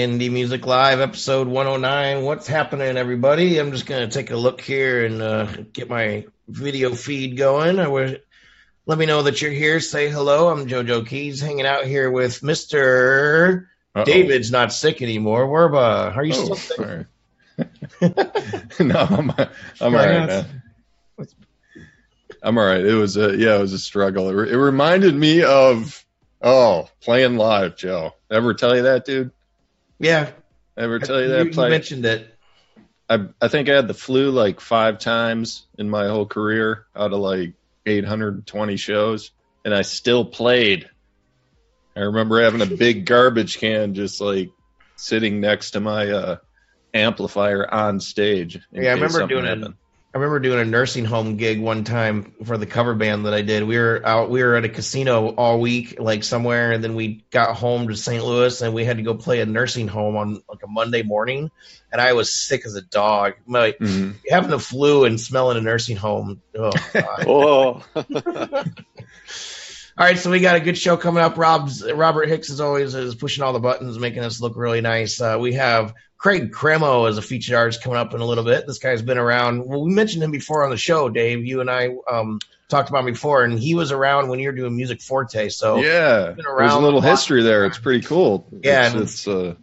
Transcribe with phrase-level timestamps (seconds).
[0.00, 2.24] Indie Music Live, episode 109.
[2.24, 3.58] What's happening, everybody?
[3.58, 7.78] I'm just going to take a look here and uh, get my video feed going.
[7.78, 8.22] I would
[8.86, 9.78] let me know that you're here.
[9.78, 10.48] Say hello.
[10.48, 13.68] I'm JoJo Keys, hanging out here with Mister
[14.06, 15.46] David's not sick anymore.
[15.46, 17.06] Werba, are you Oh, still sick?
[18.80, 19.48] no, I'm, I'm
[19.82, 20.62] all right, man.
[22.42, 22.82] I'm all right.
[22.82, 24.30] It was a yeah, it was a struggle.
[24.30, 26.02] It, re- it reminded me of
[26.40, 28.14] oh, playing live, Joe.
[28.30, 29.30] Ever tell you that, dude?
[30.00, 30.30] Yeah,
[30.76, 31.44] Ever tell you you, that?
[31.46, 32.34] you Play- mentioned it.
[33.08, 37.12] I I think I had the flu like five times in my whole career out
[37.12, 37.54] of like
[37.84, 39.30] 820 shows,
[39.64, 40.88] and I still played.
[41.96, 44.50] I remember having a big garbage can just like
[44.96, 46.36] sitting next to my uh,
[46.94, 48.58] amplifier on stage.
[48.72, 49.58] Yeah, I remember doing it.
[49.58, 49.74] happened.
[50.12, 53.42] I remember doing a nursing home gig one time for the cover band that I
[53.42, 53.62] did.
[53.62, 57.24] We were out, we were at a casino all week, like somewhere, and then we
[57.30, 58.24] got home to St.
[58.24, 61.52] Louis and we had to go play a nursing home on like a Monday morning.
[61.92, 63.34] And I was sick as a dog.
[63.46, 64.16] Like Mhm.
[64.28, 66.42] having the flu and smelling a nursing home.
[66.58, 67.84] Oh, God.
[70.00, 71.36] All right, so we got a good show coming up.
[71.36, 75.20] Rob's Robert Hicks, as always, is pushing all the buttons, making us look really nice.
[75.20, 78.66] Uh, we have Craig Cremo as a featured artist coming up in a little bit.
[78.66, 79.66] This guy's been around.
[79.66, 81.44] Well, we mentioned him before on the show, Dave.
[81.44, 82.38] You and I um,
[82.70, 85.50] talked about him before, and he was around when you were doing Music Forte.
[85.50, 87.66] So yeah, there's a little a history there.
[87.66, 88.48] It's pretty cool.
[88.52, 89.54] Yeah, it's, it's uh,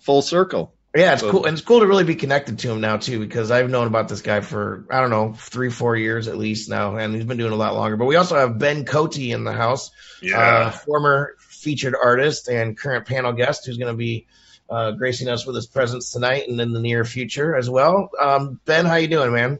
[0.00, 0.74] full circle.
[0.96, 3.18] Yeah, it's So- cool, and it's cool to really be connected to him now too,
[3.20, 6.68] because I've known about this guy for I don't know three, four years at least
[6.70, 7.96] now, and he's been doing a lot longer.
[7.96, 9.90] But we also have Ben Cote in the house,
[10.34, 14.26] uh, former featured artist and current panel guest, who's going to be
[14.70, 18.10] uh, gracing us with his presence tonight and in the near future as well.
[18.20, 19.58] Um, ben, how you doing, man?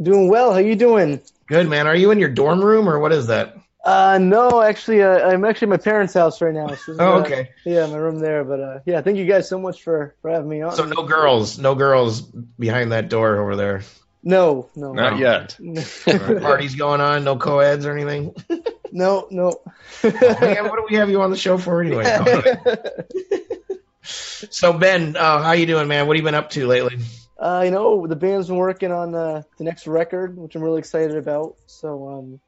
[0.00, 0.52] Doing well.
[0.52, 1.20] How you doing?
[1.46, 1.86] Good, man.
[1.86, 3.56] Are you in your dorm room or what is that?
[3.88, 6.66] Uh, no, actually, uh, I'm actually at my parents' house right now.
[6.66, 7.50] So this is, Oh, uh, okay.
[7.64, 8.44] yeah, my room there.
[8.44, 10.72] But uh, yeah, thank you guys so much for for having me on.
[10.72, 13.82] So no girls, no girls behind that door over there.
[14.22, 15.16] no, no, Not Oh.
[15.16, 15.56] yet.
[16.42, 18.34] Parties going on, no co-eds or anything.
[18.92, 19.54] no, no.
[20.04, 22.04] Oh, man, what do we have you on the show for anyway?
[24.50, 26.06] So Ben, uh, how you doing, man?
[26.06, 26.98] What have you been up to lately?
[27.38, 30.78] uh, you know, the band's been working on uh, the next record, which I'm really
[30.78, 31.56] excited about.
[31.66, 32.40] So um,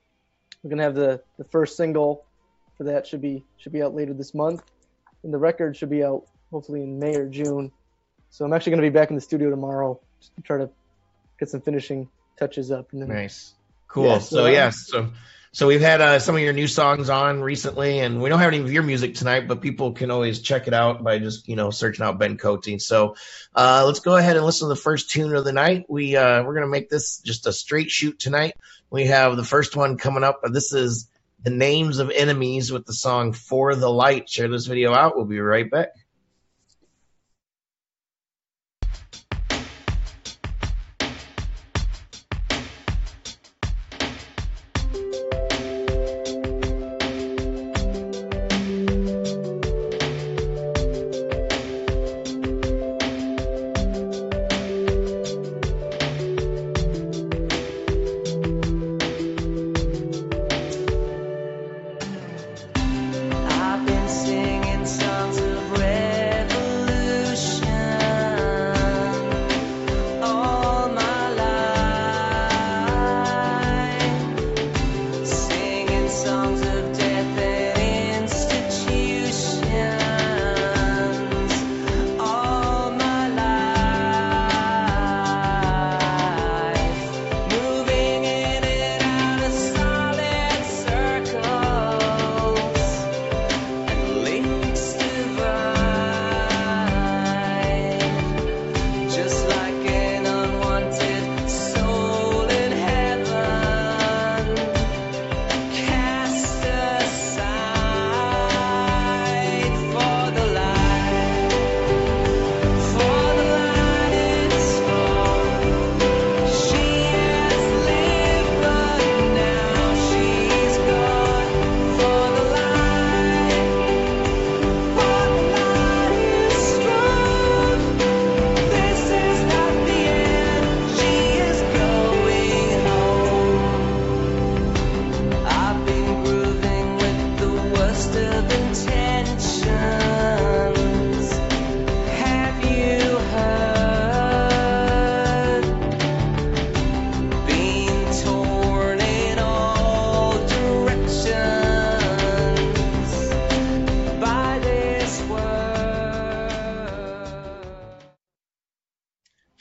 [0.62, 2.24] we're gonna have the the first single
[2.76, 4.62] for that should be should be out later this month,
[5.22, 7.72] and the record should be out hopefully in May or June.
[8.30, 10.70] So I'm actually gonna be back in the studio tomorrow just to try to
[11.38, 12.92] get some finishing touches up.
[12.92, 13.54] And then Nice,
[13.88, 14.06] cool.
[14.06, 15.10] Yeah, so so, um, yes, so
[15.52, 18.52] so we've had uh, some of your new songs on recently, and we don't have
[18.52, 21.56] any of your music tonight, but people can always check it out by just you
[21.56, 22.80] know searching out Ben Cote.
[22.80, 23.16] So
[23.54, 25.86] uh, let's go ahead and listen to the first tune of the night.
[25.88, 28.54] We uh, we're gonna make this just a straight shoot tonight.
[28.90, 30.40] We have the first one coming up.
[30.50, 31.08] This is
[31.42, 35.16] the names of enemies with the song "For the Light." Share this video out.
[35.16, 35.90] We'll be right back.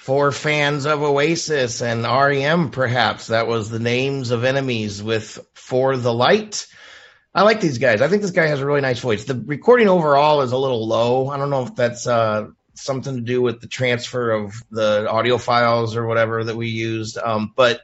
[0.09, 5.97] For fans of Oasis and REM, perhaps that was the names of enemies with For
[5.97, 6.65] the Light.
[7.31, 8.01] I like these guys.
[8.01, 9.25] I think this guy has a really nice voice.
[9.25, 11.29] The recording overall is a little low.
[11.29, 15.37] I don't know if that's uh, something to do with the transfer of the audio
[15.37, 17.19] files or whatever that we used.
[17.19, 17.81] Um, but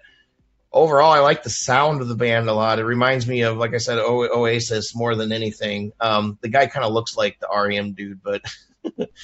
[0.71, 2.79] overall, I like the sound of the band a lot.
[2.79, 5.91] It reminds me of, like I said, o- Oasis more than anything.
[5.99, 8.41] Um, the guy kind of looks like the REM dude, but.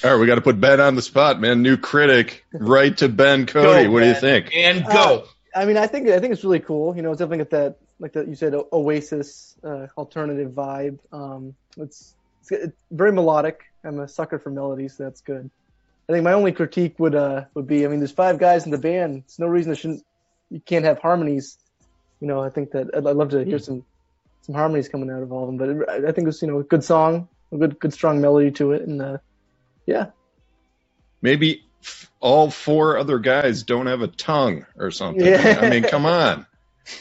[0.04, 1.62] All right, we got to put Ben on the spot, man.
[1.62, 3.84] New critic, right to Ben Cody.
[3.84, 4.50] Go, what do you think?
[4.54, 4.90] And go.
[4.92, 6.96] Uh, I mean, I think I think it's really cool.
[6.96, 10.98] You know, it's definitely got that like that you said O- Oasis uh, alternative vibe.
[11.12, 13.60] Um, it's, it's it's very melodic.
[13.84, 14.96] I'm a sucker for melodies.
[14.96, 15.50] So that's good.
[16.08, 18.70] I think my only critique would uh would be I mean, there's five guys in
[18.70, 19.22] the band.
[19.22, 20.04] There's no reason it shouldn't
[20.50, 21.58] you can't have harmonies.
[22.20, 23.84] You know, I think that I'd, I'd love to hear some
[24.42, 25.56] some harmonies coming out of all of them.
[25.58, 28.50] But I I think it's you know a good song, a good good strong melody
[28.52, 29.18] to it, and uh,
[29.86, 30.06] yeah,
[31.20, 35.24] Maybe f- all four other guys don't have a tongue or something.
[35.24, 35.58] Yeah.
[35.62, 36.46] I mean, come on.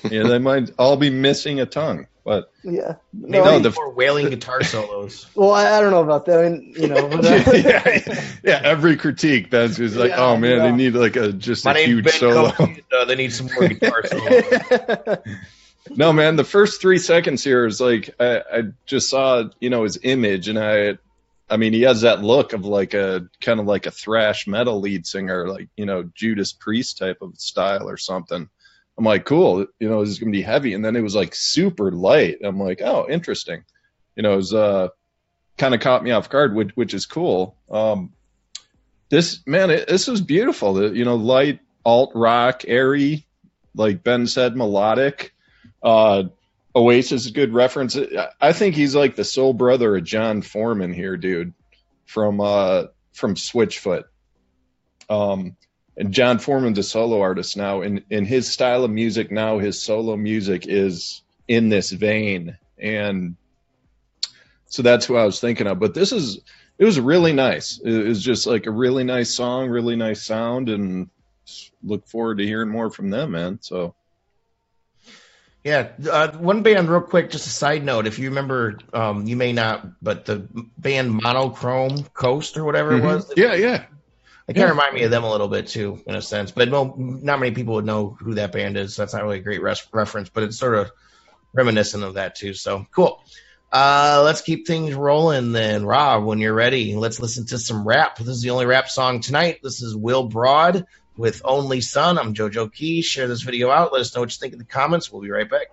[0.09, 2.97] Yeah, they might all be missing a tongue, but yeah.
[3.11, 5.25] Maybe No, no, the- more wailing guitar solos.
[5.35, 6.39] Well, I, I don't know about that.
[6.45, 7.23] I mean, you know, but,
[7.65, 10.63] yeah, yeah, every critique, Ben's is like, Yeah, oh man, yeah.
[10.65, 12.51] they need like a just My a huge Ben solo.
[12.51, 12.77] Cope.
[12.95, 15.17] Uh, they need some more guitar solos.
[15.89, 19.81] No, man, the first three seconds here is like I, I just saw, you know,
[19.83, 20.99] his image, and I,
[21.51, 24.79] I mean, he has that look of like a kind of like a thrash metal
[24.79, 28.49] lead singer, like you know, Judas Priest type of style or something.
[28.97, 31.35] I'm like, cool, you know, this is gonna be heavy, and then it was like
[31.35, 32.37] super light.
[32.41, 33.65] I'm like, oh, interesting.
[34.15, 34.87] You know, it was uh,
[35.57, 37.57] kind of caught me off guard, which which is cool.
[37.69, 38.13] Um,
[39.09, 40.75] this man, it, this was beautiful.
[40.75, 43.27] The, you know, light alt rock, airy,
[43.75, 45.33] like Ben said, melodic.
[45.83, 46.23] Uh,
[46.75, 47.97] Oasis is a good reference.
[48.39, 51.53] I think he's like the soul brother of Jon Foreman here, dude,
[52.05, 54.03] from uh from Switchfoot.
[55.09, 55.57] Um,
[55.97, 59.81] and Jon Foreman's a solo artist now, and in his style of music now, his
[59.81, 63.35] solo music is in this vein, and
[64.67, 65.79] so that's who I was thinking of.
[65.79, 66.39] But this is
[66.77, 67.79] it was really nice.
[67.83, 71.09] It was just like a really nice song, really nice sound, and
[71.83, 73.59] look forward to hearing more from them, man.
[73.61, 73.95] So.
[75.63, 78.07] Yeah, uh, one band, real quick, just a side note.
[78.07, 80.47] If you remember, um, you may not, but the
[80.77, 83.05] band Monochrome Coast or whatever it Mhm.
[83.05, 83.85] was, Yeah, yeah.
[84.47, 86.51] It kind of remind me of them a little bit too, in a sense.
[86.51, 88.95] But no, not many people would know who that band is.
[88.95, 90.91] So that's not really a great res- reference, but it's sort of
[91.53, 92.53] reminiscent of that too.
[92.53, 93.23] So cool.
[93.71, 95.85] Uh, let's keep things rolling then.
[95.85, 98.17] Rob, when you're ready, let's listen to some rap.
[98.17, 99.59] This is the only rap song tonight.
[99.63, 100.85] This is Will Broad
[101.17, 102.17] with Only Son.
[102.17, 103.01] I'm JoJo Key.
[103.01, 103.93] Share this video out.
[103.93, 105.11] Let us know what you think in the comments.
[105.11, 105.67] We'll be right back.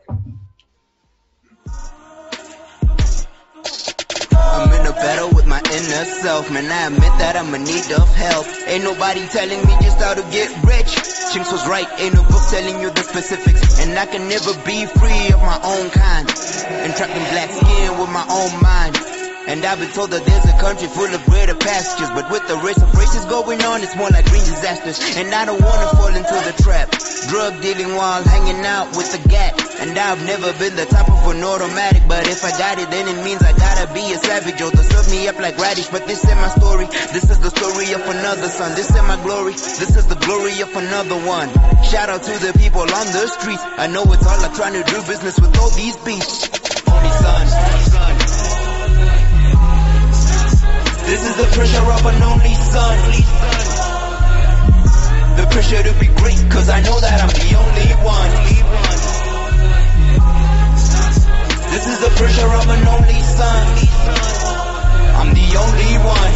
[4.58, 6.70] I'm in a battle with my inner self, man.
[6.70, 8.46] I admit that I'm in need of help.
[8.66, 10.94] Ain't nobody telling me just how to get rich.
[11.32, 13.80] Chinks was right, ain't no book telling you the specifics.
[13.80, 16.26] And I can never be free of my own kind.
[16.82, 19.17] And trapped in black skin with my own mind.
[19.48, 22.12] And I've been told that there's a country full of greater pastures.
[22.12, 25.00] But with the race of races going on, it's more like green disasters.
[25.16, 26.92] And I don't wanna fall into the trap.
[27.32, 29.56] Drug dealing while hanging out with the gat.
[29.80, 32.04] And I've never been the type of an automatic.
[32.04, 34.60] But if I got it, then it means I gotta be a savage.
[34.60, 35.88] Or to serve me up like radish.
[35.88, 36.84] But this ain't my story.
[37.16, 38.76] This is the story of another son.
[38.76, 39.56] This ain't my glory.
[39.56, 41.48] This is the glory of another one.
[41.88, 43.64] Shout out to the people on the streets.
[43.80, 46.52] I know it's all like trying to do business with all these beasts.
[46.84, 48.17] Only son, only son.
[52.08, 52.98] An only son.
[55.36, 58.32] The pressure to be great, cause I know that I'm the only one.
[61.68, 63.66] This is the pressure of an only son.
[65.20, 66.34] I'm the only one.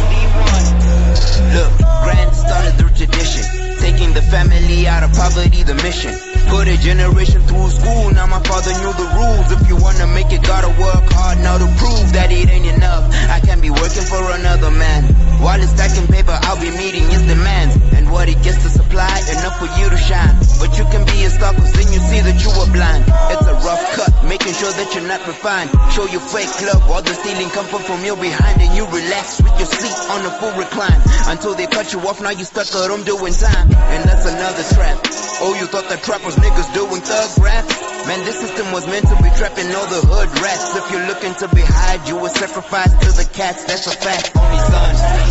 [1.57, 1.73] Look,
[2.05, 3.43] grand started the tradition.
[3.79, 6.13] Taking the family out of poverty, the mission.
[6.49, 9.51] Put a generation through school, now my father knew the rules.
[9.51, 13.09] If you wanna make it, gotta work hard now to prove that it ain't enough.
[13.29, 15.22] I can't be working for another man.
[15.41, 17.75] While it's stacking paper, I'll be meeting his demands.
[17.93, 19.09] And what he gets to supply,
[19.39, 20.35] enough for you to shine.
[20.59, 23.03] But you can be a star, cause then you see that you were blind.
[23.33, 25.71] It's a rough cut, making sure that you're not refined.
[25.91, 28.61] Show your fake love, all the stealing come from your behind.
[28.61, 30.99] And you relax with your seat on a full recline.
[31.27, 33.67] Until they cut you off, now you stuck at home doing time.
[33.93, 34.99] And that's another trap.
[35.43, 37.65] Oh, you thought that trap was niggas doing thug rap?
[38.07, 40.75] Man, this system was meant to be trapping all the hood rats.
[40.75, 44.35] If you're looking to be hide, you will sacrifice to the cats, that's a fact.
[44.35, 45.22] Only son, only son.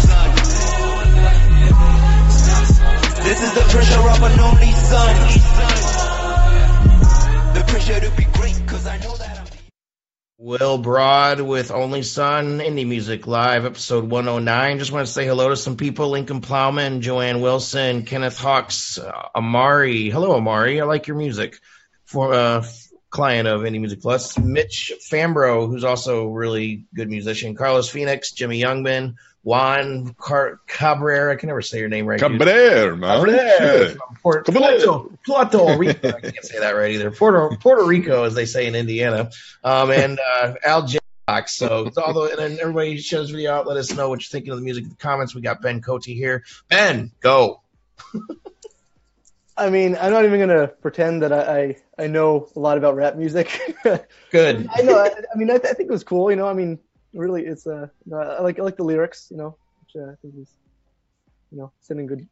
[3.23, 5.17] This is the pressure of an only son.
[7.55, 9.47] The pressure to be great, cause I know that I'm
[10.39, 14.79] Will Broad with Only Son, Indie Music Live, episode 109.
[14.81, 19.29] Just want to say hello to some people Lincoln Plowman, Joanne Wilson, Kenneth Hawks, uh,
[19.37, 20.11] Amari.
[20.11, 20.81] Hello, Amari.
[20.81, 21.59] I like your music.
[22.07, 22.65] For uh,
[23.09, 28.33] client of Indie Music Plus, Mitch Fambro, who's also a really good musician, Carlos Phoenix,
[28.33, 31.33] Jimmy Youngman, Juan Car- Cabrera.
[31.33, 32.19] I can never say your name right.
[32.21, 32.39] dude.
[32.39, 33.19] Cabrera, man.
[33.19, 33.89] Cabrera.
[33.89, 33.99] Shit.
[34.23, 34.79] Puerto, Cabrera.
[34.79, 36.09] Puerto, Puerto Rico.
[36.09, 37.11] I can't say that right either.
[37.11, 39.31] Puerto, Puerto Rico, as they say in Indiana.
[39.65, 40.99] Um, and uh, Al J.
[41.47, 43.67] So it's all the, and then everybody shows video out.
[43.67, 45.35] Let us know what you're thinking of the music in the comments.
[45.35, 46.45] We got Ben Cote here.
[46.69, 47.63] Ben, go.
[49.57, 52.97] I mean, I'm not even gonna pretend that I I, I know a lot about
[52.97, 53.61] rap music.
[54.31, 54.69] Good.
[54.75, 54.99] I know.
[54.99, 56.31] I, I mean, I, I think it was cool.
[56.31, 56.79] You know, I mean,
[57.15, 59.29] really, it's uh, you know, I like I like the lyrics.
[59.31, 60.51] You know, which uh, I think is,
[61.51, 62.27] you know, sending good,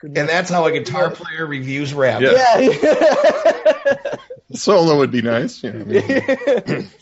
[0.00, 0.18] good.
[0.18, 2.22] And that's how a guitar player reviews rap.
[2.22, 2.58] Yeah.
[2.58, 4.16] yeah.
[4.52, 5.62] Solo would be nice.
[5.62, 6.90] You know, I mean,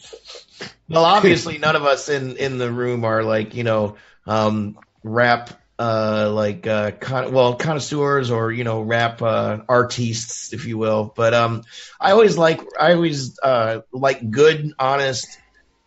[0.93, 3.97] Well, obviously, none of us in in the room are like you know
[4.27, 10.67] um, rap uh, like uh, con- well connoisseurs or you know rap uh, artists, if
[10.67, 11.13] you will.
[11.17, 11.63] But um,
[11.99, 15.39] I always like I always uh, like good, honest,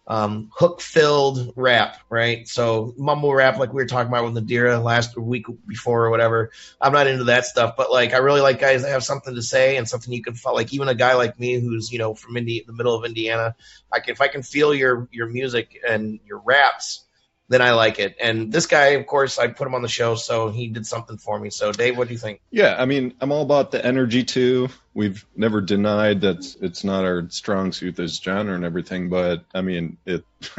[0.08, 2.48] um, hook filled rap, right?
[2.48, 6.52] So mumble rap, like we were talking about with Nadira last week before or whatever.
[6.80, 9.42] I'm not into that stuff, but like I really like guys that have something to
[9.42, 10.74] say and something you can like.
[10.74, 13.56] Even a guy like me who's you know from Indi- the middle of Indiana,
[13.92, 17.05] I can, if I can feel your your music and your raps,
[17.48, 18.16] then I like it.
[18.22, 21.18] And this guy, of course, I put him on the show, so he did something
[21.18, 21.50] for me.
[21.52, 22.42] So Dave, what do you think?
[22.52, 24.70] yeah, I mean, I'm all about the energy too.
[24.94, 29.62] We've never denied that it's not our strong suit, this genre and everything, but I
[29.62, 30.24] mean, it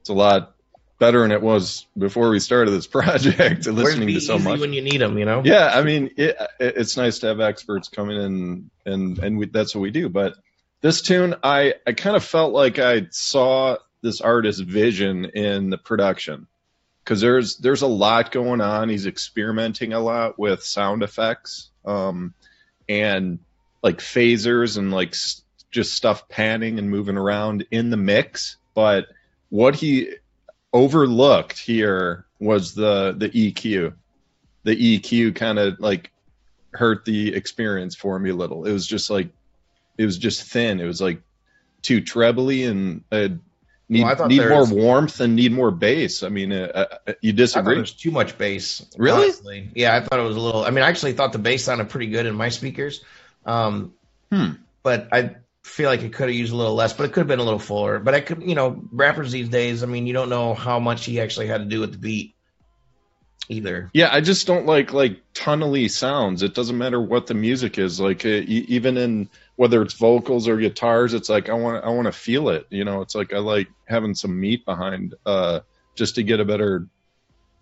[0.00, 0.54] it's a lot
[0.98, 3.66] better than it was before we started this project.
[3.66, 4.60] Listening to so much.
[4.60, 5.42] when you need them, you know?
[5.44, 9.38] Yeah, I mean, it, it- it's nice to have experts coming in and and and
[9.38, 10.08] we, that's what we do.
[10.08, 10.34] But
[10.82, 15.78] this tune, I I kind of felt like I saw this artist's vision in the
[15.78, 16.46] production
[17.04, 18.88] because there's there's a lot going on.
[18.88, 22.34] He's experimenting a lot with sound effects, um,
[22.88, 23.38] and
[23.82, 28.56] like phasers and like s- just stuff panning and moving around in the mix.
[28.74, 29.06] But
[29.48, 30.14] what he
[30.72, 33.94] overlooked here was the the EQ.
[34.64, 36.12] The EQ kind of like
[36.72, 38.64] hurt the experience for me a little.
[38.64, 39.30] It was just like
[39.98, 40.80] it was just thin.
[40.80, 41.20] It was like
[41.82, 43.28] too trebly and uh,
[43.92, 46.22] need Well, need more was- warmth and need more bass.
[46.22, 47.74] I mean, uh, uh, you disagree?
[47.74, 48.84] there was too much bass.
[48.96, 49.24] Really?
[49.24, 49.70] honestly.
[49.74, 50.64] Yeah, I thought it was a little.
[50.64, 53.04] I mean, I actually thought the bass sounded pretty good in my speakers.
[53.46, 53.92] Um,
[54.30, 54.52] Hmm.
[54.82, 57.28] But I feel like it could have used a little less, but it could have
[57.28, 57.98] been a little fuller.
[58.00, 59.82] But I could, you know, rappers these days.
[59.82, 62.34] I mean, you don't know how much he actually had to do with the beat
[63.48, 63.90] either.
[63.92, 66.42] Yeah, I just don't like like tunnely sounds.
[66.42, 68.00] It doesn't matter what the music is.
[68.00, 69.28] Like uh, e- even in
[69.62, 72.66] whether it's vocals or guitars, it's like I want I want to feel it.
[72.68, 75.60] You know, it's like I like having some meat behind uh
[75.94, 76.88] just to get a better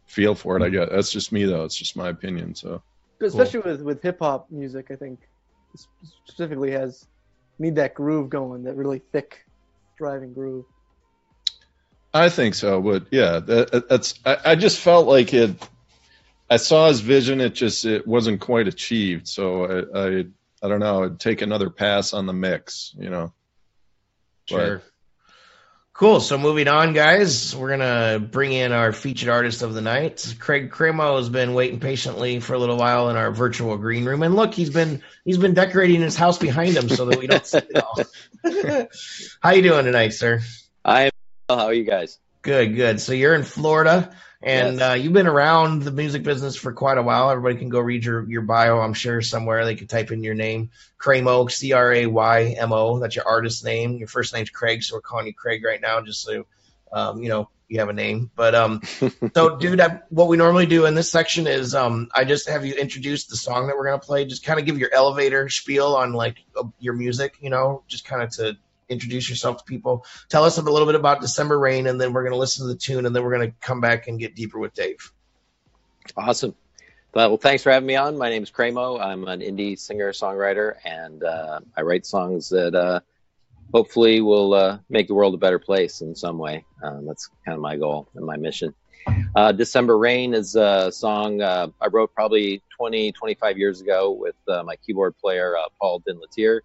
[0.07, 0.63] feel for it.
[0.63, 1.65] I guess that's just me though.
[1.65, 2.55] It's just my opinion.
[2.55, 2.83] So
[3.21, 5.21] Especially with with hip hop music, I think
[6.25, 7.07] specifically has
[7.59, 9.45] need that groove going, that really thick
[9.99, 10.65] driving groove.
[12.15, 14.15] I think so, but yeah, that, that's.
[14.25, 15.55] I, I just felt like it.
[16.49, 17.43] I saw his vision.
[17.43, 19.29] It just it wasn't quite achieved.
[19.29, 20.25] So I I,
[20.63, 21.05] I don't know.
[21.05, 22.95] I'd take another pass on the mix.
[22.99, 23.33] You know.
[24.47, 24.83] Sure.
[26.01, 26.21] Cool.
[26.21, 30.35] So moving on, guys, we're gonna bring in our featured artist of the night.
[30.39, 34.23] Craig Cremo has been waiting patiently for a little while in our virtual green room,
[34.23, 37.47] and look, he's been he's been decorating his house behind him so that we don't
[37.47, 38.89] see it all.
[39.43, 40.41] How you doing tonight, sir?
[40.83, 41.11] I am.
[41.51, 42.19] How are you guys?
[42.41, 43.01] Good, good.
[43.01, 44.91] So you're in Florida, and Yes.
[44.91, 47.31] uh, you've been around the music business for quite a while.
[47.31, 49.65] Everybody can go read your, your bio, I'm sure, somewhere.
[49.65, 52.99] They can type in your name, Craymo, C R A Y M O.
[52.99, 53.97] That's your artist name.
[53.97, 56.47] Your first name's Craig, so we're calling you Craig right now, just so
[56.93, 58.31] um, you know you have a name.
[58.35, 58.81] But um,
[59.35, 62.65] so, dude, I, what we normally do in this section is um, I just have
[62.65, 64.25] you introduce the song that we're gonna play.
[64.25, 68.05] Just kind of give your elevator spiel on like uh, your music, you know, just
[68.07, 68.57] kind of to
[68.91, 72.23] introduce yourself to people tell us a little bit about December Rain, and then we're
[72.23, 74.35] going to listen to the tune, and then we're going to come back and get
[74.35, 75.13] deeper with Dave.
[76.17, 76.55] Awesome.
[77.15, 78.19] Well, thanks for having me on.
[78.19, 79.01] My name is Cremo.
[79.01, 83.01] I'm an indie singer songwriter, and uh, I write songs that uh,
[83.73, 86.65] hopefully will uh, make the world a better place in some way.
[86.83, 88.75] Um, that's kind of my goal and my mission.
[89.35, 94.37] Uh, December Rain is a song uh, I wrote probably 20, 25 years ago with
[94.47, 96.61] my keyboard player, Paul Dinlatier.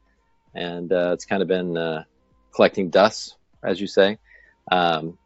[0.54, 1.76] And it's kind of been
[2.56, 4.18] collecting dust, as you say.
[4.72, 5.18] Um,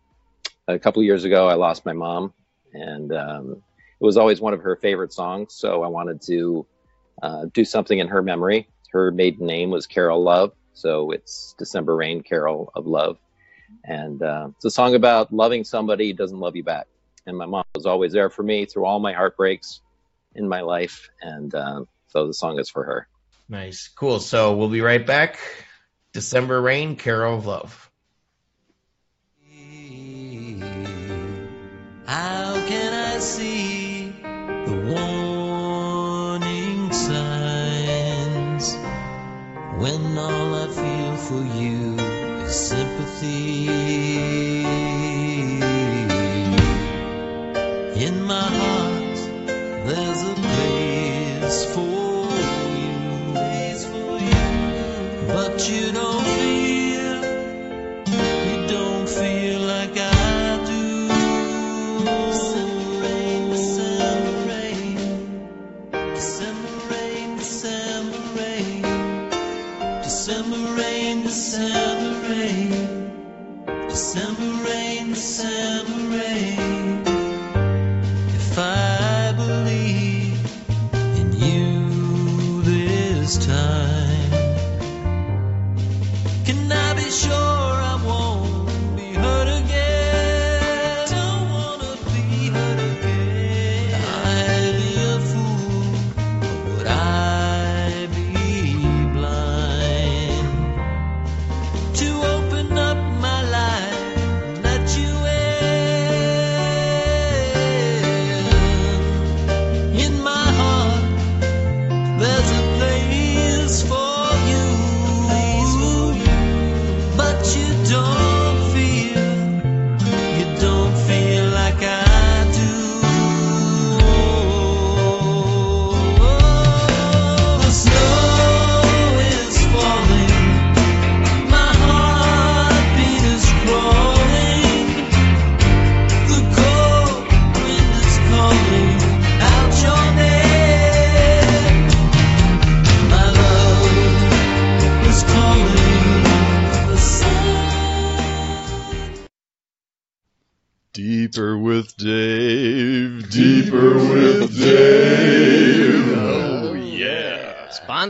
[0.68, 2.34] a couple years ago, I lost my mom,
[2.74, 3.64] and um,
[4.00, 5.54] it was always one of her favorite songs.
[5.56, 6.66] So I wanted to
[7.22, 8.68] uh, do something in her memory.
[8.92, 13.18] Her maiden name was Carol Love, so it's December Rain, Carol of Love.
[13.84, 16.88] And uh, it's a song about loving somebody who doesn't love you back.
[17.26, 19.82] And my mom was always there for me through all my heartbreaks
[20.34, 21.10] in my life.
[21.22, 23.08] And uh, so the song is for her.
[23.48, 23.88] Nice.
[23.88, 24.20] Cool.
[24.20, 25.40] So we'll be right back.
[26.14, 27.92] December Rain, Carol of Love.
[32.06, 34.12] How can I see
[34.66, 34.76] the
[36.26, 38.76] warning signs
[39.78, 42.00] when all I feel for you
[42.44, 44.49] is sympathy?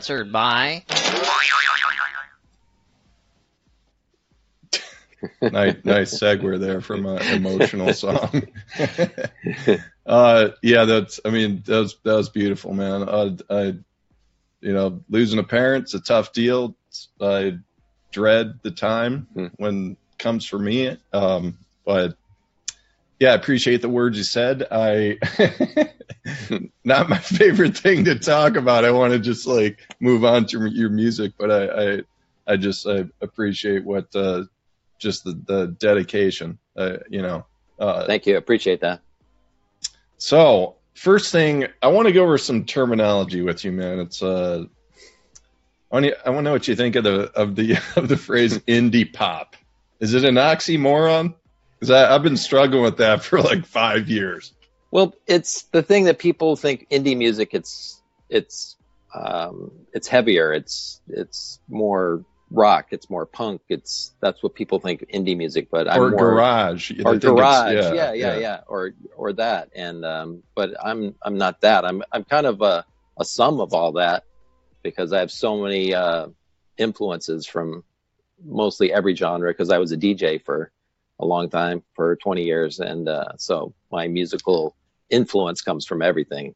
[0.10, 0.84] Sponsored by.
[5.44, 8.42] nice, nice segue there from an emotional song.
[10.08, 11.20] uh, yeah, that's.
[11.24, 13.08] I mean, that was that was beautiful, man.
[13.08, 13.64] I, I,
[14.62, 16.76] you know, losing a parent's a tough deal.
[17.22, 17.60] I
[18.12, 19.46] dread the time Hmm.
[19.58, 20.98] when it comes for me.
[21.14, 22.18] Um, but
[23.20, 24.66] yeah, I appreciate the words you said.
[24.72, 25.20] I
[26.84, 28.86] not my favorite thing to talk about.
[28.86, 32.02] I want to just like move on to your music, but I I,
[32.48, 34.44] I just I appreciate what uh,
[34.98, 36.60] just the the dedication.
[36.76, 37.46] Uh, you know.
[37.80, 38.36] Uh, Thank you.
[38.38, 39.00] Appreciate that.
[40.18, 44.00] so first thing, I want to go over some terminology with you, man.
[44.00, 44.66] It's uh,
[45.92, 48.08] I want to, I want to know what you think of the of the of
[48.08, 49.56] the phrase indie pop.
[50.00, 51.36] Is it an oxymoron?
[51.80, 54.54] Because I've been struggling with that for like five years.
[54.92, 57.50] Well, it's the thing that people think indie music.
[57.54, 58.76] It's it's
[59.14, 60.54] um, it's heavier.
[60.54, 62.88] It's it's more rock.
[62.92, 63.62] It's more punk.
[63.70, 65.70] It's that's what people think indie music.
[65.72, 66.92] But I'm or more garage.
[66.92, 67.74] Or think it's- garage.
[67.74, 69.70] Yeah, yeah, yeah, Or or that.
[69.76, 71.86] And um, but I'm I'm not that.
[71.86, 72.86] I'm I'm kind of a
[73.18, 74.24] a sum of all that
[74.82, 76.28] because I have so many uh,
[76.78, 77.84] influences from
[78.44, 80.72] mostly every genre because I was a DJ for
[81.20, 84.76] a long time for 20 years and uh, so my musical
[85.10, 86.56] influence comes from everything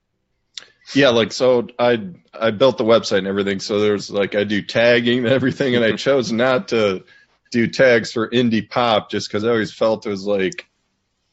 [0.94, 3.60] Yeah, like so I I built the website and everything.
[3.60, 7.04] So there's like I do tagging and everything, and I chose not to
[7.52, 10.68] do tags for indie pop just because I always felt it was like,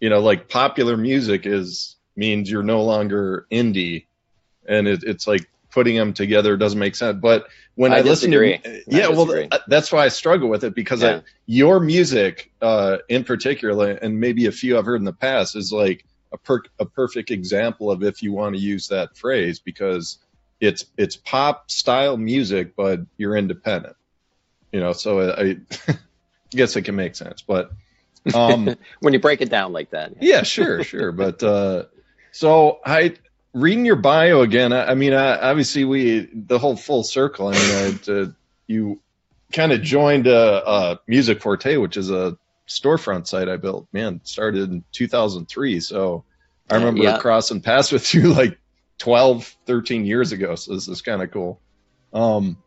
[0.01, 4.07] you know, like popular music is means you're no longer indie,
[4.69, 7.19] and it, it's like putting them together doesn't make sense.
[7.21, 9.49] But when I, I listen to yeah, well, disagree.
[9.51, 11.17] uh, that's why I struggle with it because Yeah.
[11.19, 15.57] I, your music uh, in particular, and maybe a few I've heard in the past,
[15.57, 19.61] is like a per- a perfect example of if you want to use that phrase
[19.61, 20.19] because
[20.61, 23.97] it's it's pop style music, but you're independent.
[24.73, 25.57] You know, so I,
[25.89, 25.97] I
[26.51, 27.71] guess it can make sense, but
[28.35, 31.13] um, when you break it down like that yeah, sure, sure.
[31.13, 31.85] But uh,
[32.33, 33.15] so I
[33.53, 34.73] reading your bio again.
[34.73, 37.49] I, I mean, I, obviously we the whole full circle.
[37.49, 38.27] I mean, I, uh,
[38.67, 39.01] you
[39.53, 42.37] kind of joined uh, uh, Music Forte, which is a
[42.69, 43.89] storefront site I built.
[43.93, 45.81] Man, started in 2003.
[45.81, 46.25] So
[46.71, 47.19] I remember Yeah.
[47.19, 48.59] crossing paths with you like
[48.99, 50.55] 12, 13 years ago.
[50.55, 51.61] So this is kind of cool.
[52.13, 52.59] Um,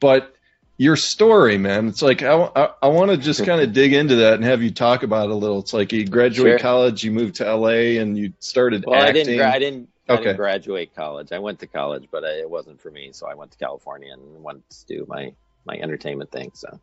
[0.00, 0.34] but
[0.78, 1.86] your story, man.
[1.88, 4.62] It's like I, I, I want to just kind of dig into that and have
[4.62, 5.60] you talk about it a little.
[5.60, 6.70] It's like you graduated Sure.
[6.70, 9.40] college, you moved to LA, and you started Well, I didn't.
[9.40, 9.88] I didn't.
[10.08, 10.24] I Okay.
[10.24, 11.32] didn't graduate college.
[11.32, 13.10] I went to college, but I, it wasn't for me.
[13.12, 15.32] So I went to California and went to do my
[15.64, 16.50] my entertainment thing.
[16.54, 16.80] So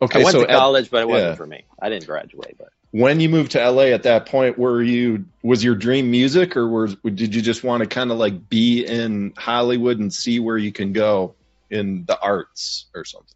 [0.00, 1.36] okay, I went so to college, but it wasn't yeah.
[1.36, 1.64] for me.
[1.80, 5.62] I didn't graduate, but when you moved to LA at that point, were you was
[5.62, 9.34] your dream music, or was did you just want to kind of like be in
[9.36, 11.34] Hollywood and see where you can go
[11.70, 13.34] in the arts or something?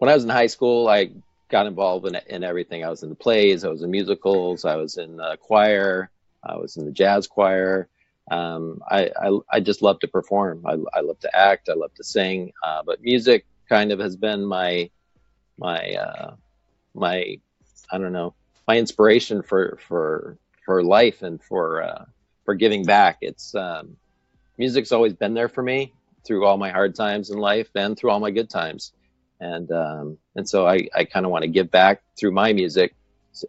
[0.00, 1.10] when I was in high school, I
[1.50, 2.84] got involved in in everything.
[2.84, 6.10] I was in the plays, I was in musicals, I was in the choir,
[6.42, 7.88] I was in the jazz choir.
[8.30, 10.64] Um, I, I I just love to perform.
[10.66, 11.68] I I love to act.
[11.68, 12.52] I love to sing.
[12.62, 14.90] Uh, but music kind of has been my
[15.58, 16.34] my uh,
[16.94, 17.38] my
[17.90, 18.34] I don't know
[18.68, 22.04] my inspiration for for for life and for uh,
[22.44, 23.18] for giving back.
[23.20, 23.96] It's um,
[24.58, 25.92] music's always been there for me
[26.24, 28.92] through all my hard times in life and through all my good times
[29.40, 32.94] and um, and so I, I kind of want to give back through my music,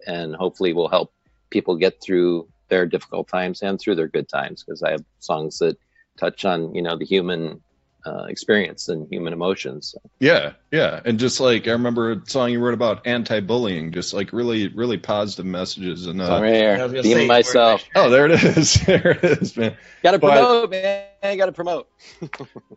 [0.07, 1.13] and hopefully will help
[1.49, 5.59] people get through their difficult times and through their good times because I have songs
[5.59, 5.77] that
[6.19, 7.61] touch on you know the human
[8.03, 9.93] uh, experience and human emotions.
[10.19, 14.33] Yeah, yeah, and just like I remember a song you wrote about anti-bullying, just like
[14.33, 16.07] really, really positive messages.
[16.07, 17.83] And So I'm uh, right here, gonna being say, myself.
[17.93, 19.77] oh, there it is, there it is, man.
[20.01, 21.37] Got to promote, man.
[21.37, 21.87] Got to promote.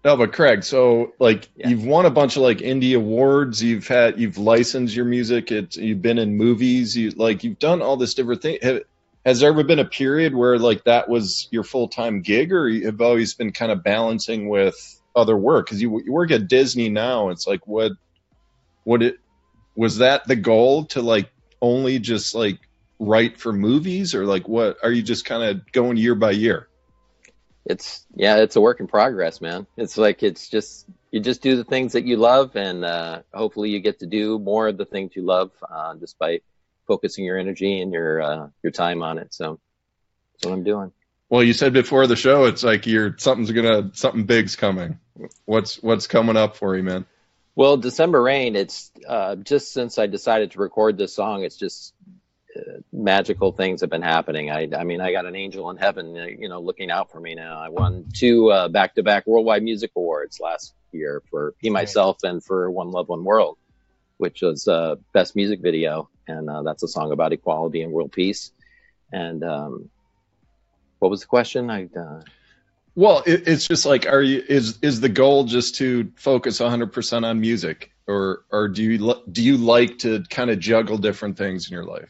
[0.05, 1.69] No, but Craig, so like Yeah.
[1.71, 3.63] you've won a bunch of like indie awards.
[3.63, 5.51] You've had you've licensed your music.
[5.51, 6.95] It's you've been in movies.
[6.95, 8.59] You like you've done all this different thing.
[8.61, 8.83] Have,
[9.25, 12.69] has there ever been a period where like that was your full time gig, or
[12.69, 14.77] you have always been kind of balancing with
[15.17, 15.67] other work?
[15.67, 17.31] Because you, you work at Disney now.
[17.31, 17.93] It's like what
[18.85, 19.19] what it
[19.77, 22.59] was that the goal to like only just like
[22.99, 26.69] write for movies, or like what are you just kind of going year by year?
[27.65, 31.57] it's yeah it's a work in progress man it's like it's just you just do
[31.57, 34.85] the things that you love and uh, hopefully you get to do more of the
[34.85, 36.41] things you love uh, by
[36.87, 39.33] focusing your energy and your uh, your time on it.
[39.35, 39.61] So
[40.33, 40.93] that's what i'm doing.
[41.31, 44.99] Well, you said before the show, it's like you're something's gonna something big's coming.
[45.45, 47.07] What's what's coming up for you, man?
[47.55, 51.95] well december rain it's uh, just since i decided to record this song it's just
[52.57, 54.49] uh, magical things have been happening.
[54.49, 57.19] I, I mean i got an angel in heaven uh, you know looking out for
[57.19, 57.59] me now.
[57.59, 62.71] I won two uh, back-to-back worldwide music awards last year for me myself and for
[62.71, 63.59] one love one world
[64.19, 68.13] which was uh, best music video and uh, that's a song about equality and world
[68.13, 68.53] peace
[69.13, 69.91] and um,
[70.99, 72.21] what was the question i uh,
[72.95, 76.93] Well, it, it's just like, are you is is the goal just to focus 100
[76.93, 81.37] percent on music, or or do you do you like to kind of juggle different
[81.37, 82.09] things in your life?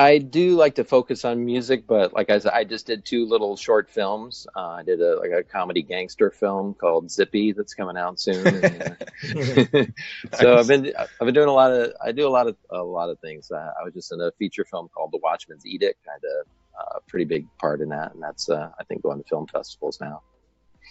[0.00, 3.26] I do like to focus on music, but like I said, I just did two
[3.26, 4.46] little short films.
[4.56, 8.46] Uh, I did a like a comedy gangster film called Zippy that's coming out soon.
[8.46, 9.84] And, uh,
[10.38, 12.82] so I've been I've been doing a lot of I do a lot of a
[12.82, 13.50] lot of things.
[13.50, 15.98] Uh, I was just in a feature film called The Watchman's Edict.
[16.08, 19.18] I had a, a pretty big part in that, and that's uh, I think going
[19.18, 20.22] to film festivals now.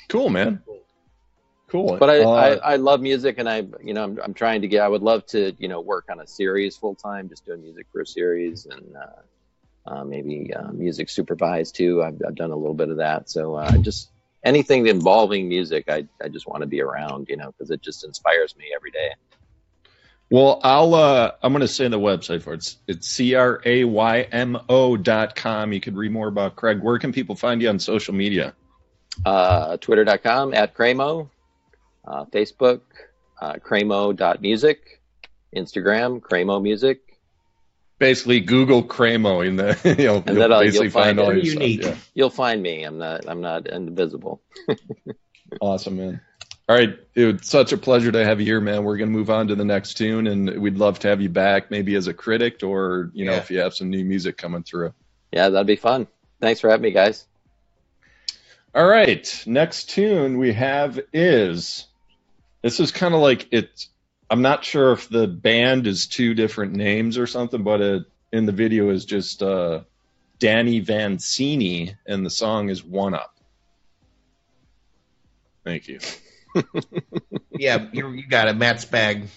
[0.09, 0.61] Cool, man.
[0.67, 0.83] Cool.
[1.99, 2.29] But I, Uh,
[2.63, 4.81] I, I love music, and I you know I'm, I'm trying to get.
[4.81, 7.87] I would love to you know work on a series full time, just doing music
[7.91, 12.03] for a series, and uh, uh, maybe uh, music supervised too.
[12.03, 13.29] I've, I've done a little bit of that.
[13.29, 14.09] So uh, just
[14.43, 18.03] anything involving music, I I just want to be around, you know, because it just
[18.03, 19.11] inspires me every day.
[20.31, 22.57] Well, I'll uh I'm gonna say the website for it.
[22.57, 25.73] It's it's C R A Y M O dot com.
[25.73, 26.81] You could read more about Craig.
[26.81, 28.53] Where can people find you on social media?
[29.25, 31.29] Uh, Twitter.com at Craymo,
[32.09, 32.81] uh, Facebook
[33.41, 35.01] uh, Craymo.music,
[35.55, 37.01] Instagram Craymo Music.
[37.99, 41.43] Basically, Google Craymo, in the you'll, And you'll then, basically you'll find find all your
[41.43, 41.83] Unique.
[41.83, 41.95] stuff.
[41.95, 42.21] Yeah.
[42.23, 42.83] You'll find me.
[42.83, 44.41] I'm not I'm not invisible.
[45.61, 46.21] Awesome, man.
[46.67, 48.83] All right, dude, such a pleasure to have you here, man.
[48.83, 51.71] We're gonna move on to the next tune, and we'd love to have you back,
[51.71, 53.37] maybe as a critic, or you know, Yeah.
[53.39, 54.93] if you have some new music coming through.
[55.31, 56.05] Yeah, that'd be fun.
[56.39, 57.25] Thanks for having me, guys.
[58.75, 61.87] All right, next tune we have is
[62.61, 63.89] this is kind of like it's.
[64.29, 68.45] I'm not sure if the band is two different names or something, but it, in
[68.45, 69.81] the video is just uh,
[70.37, 73.35] Danny Vancini, and the song is "One Up."
[75.63, 75.99] Thank you.
[77.59, 78.55] Yeah, you, you got it.
[78.55, 79.27] Matt Spag.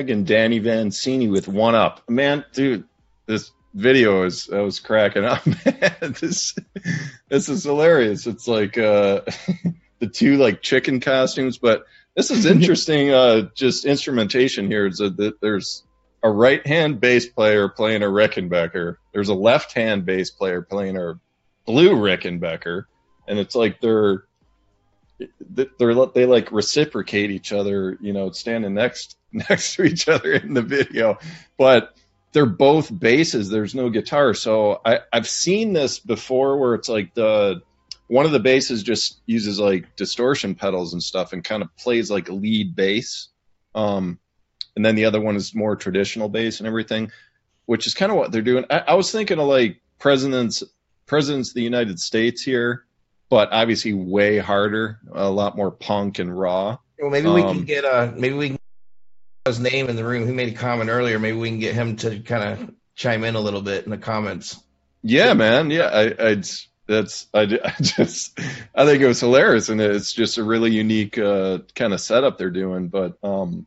[0.00, 2.08] Spag and Danny Vancini with One Up.
[2.08, 2.84] Man, dude,
[3.26, 5.44] this video is I was cracking up.
[5.46, 6.56] Man, this
[7.28, 8.26] this is hilarious.
[8.26, 9.22] It's like uh,
[9.98, 11.84] the two like chicken costumes, but
[12.16, 13.10] this is interesting.
[13.10, 15.84] uh, just instrumentation here is that there's
[16.22, 18.96] a right hand bass player playing a Rickenbacker.
[19.12, 21.20] There's a left hand bass player playing a
[21.66, 22.84] blue Rickenbacker,
[23.28, 24.24] and it's like they're
[25.40, 29.16] they're they like reciprocate each other, you know, standing next
[29.50, 31.18] next to each other in the video,
[31.58, 31.96] but
[32.32, 33.48] they're both basses.
[33.48, 37.62] There's no guitar, so I I've seen this before where it's like the
[38.06, 42.10] one of the basses just uses like distortion pedals and stuff and kind of plays
[42.10, 43.28] like a lead bass.
[43.74, 44.18] Um,
[44.74, 47.12] and then the other one is more traditional bass and everything,
[47.66, 48.64] which is kind of what they're doing.
[48.70, 50.62] I, I was thinking of like presidents
[51.06, 52.84] presidents of the United States here,
[53.28, 56.78] but obviously way harder, a lot more punk and raw.
[57.00, 58.58] Well, maybe we Um, can get uh maybe we can
[59.46, 60.26] his name in the room.
[60.26, 61.18] He made a comment earlier.
[61.18, 63.98] Maybe we can get him to kind of chime in a little bit in the
[63.98, 64.58] comments.
[65.02, 65.70] Yeah, man.
[65.70, 66.42] Yeah, I, I
[66.86, 68.38] that's I, I just
[68.74, 72.38] I think it was hilarious, and it's just a really unique uh, kind of setup
[72.38, 72.88] they're doing.
[72.88, 73.66] But um,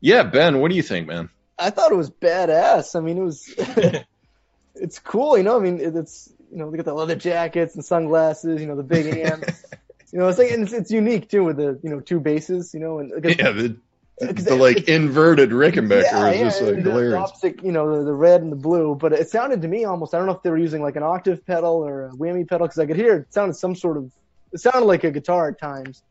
[0.00, 1.30] yeah, Ben, what do you think, man?
[1.58, 2.96] I thought it was badass.
[2.96, 3.54] I mean, it was.
[4.74, 5.56] it's cool, you know.
[5.56, 8.82] I mean, it's you know they got the leather jackets and sunglasses, you know, the
[8.82, 9.64] big amps.
[10.12, 12.74] you know, it's like and it's, it's unique too with the you know two bases,
[12.74, 13.78] you know, and because- Yeah, the, because
[14.18, 17.14] the like inverted Rickenbacker yeah, is just yeah, like the, the hilarious.
[17.14, 18.94] opposite, you know, the, the red and the blue.
[18.94, 20.14] But it sounded to me almost.
[20.14, 22.66] I don't know if they were using like an octave pedal or a whammy pedal
[22.66, 24.10] because I could hear it sounded some sort of.
[24.52, 26.02] It sounded like a guitar at times.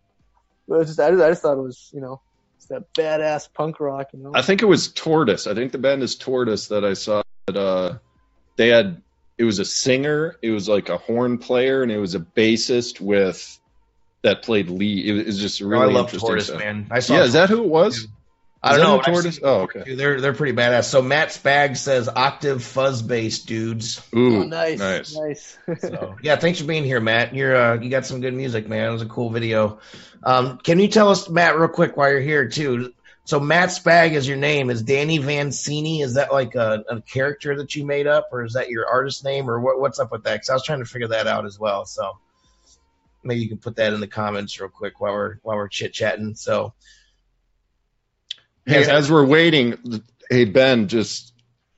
[0.67, 2.21] But it was just, I just, I just thought it was, you know,
[2.57, 4.31] it's that badass punk rock, you know.
[4.33, 5.47] I think it was Tortoise.
[5.47, 7.23] I think the band is Tortoise that I saw.
[7.47, 7.97] That, uh,
[8.55, 9.01] they had
[9.37, 13.01] it was a singer, it was like a horn player, and it was a bassist
[13.01, 13.59] with
[14.25, 15.07] that played Lee.
[15.07, 16.59] It was just a Oh, really I love interesting Tortoise, stuff.
[16.59, 16.87] man.
[16.91, 17.15] I saw.
[17.15, 18.07] Yeah, is that who it was?
[18.61, 18.91] I don't know.
[18.93, 19.35] who but I've Tortoise?
[19.35, 19.83] seen- Oh, okay.
[19.85, 20.85] Dude, they're they're pretty badass.
[20.85, 24.01] So Matt Spag says octave fuzz bass dudes.
[24.15, 25.15] Ooh, oh, nice, nice.
[25.15, 25.57] nice.
[25.81, 27.35] So yeah, thanks for being here, Matt.
[27.35, 28.89] You're uh, you got some good music, man.
[28.89, 29.79] It was a cool video.
[30.23, 32.91] Um, can you tell us, Matt, real quick, while you're here too?
[33.25, 34.69] So Matt Spag is your name.
[34.71, 36.01] Is Danny Vancini?
[36.01, 39.23] Is that like a, a character that you made up, or is that your artist
[39.23, 40.33] name, or what, what's up with that?
[40.33, 41.85] Because I was trying to figure that out as well.
[41.85, 42.17] So
[43.25, 45.93] maybe you can put that in the comments real quick while we're while we're chit
[45.93, 46.35] chatting.
[46.35, 46.73] So
[48.65, 48.87] Hey, Yes.
[48.87, 51.33] as we're waiting, hey Ben, just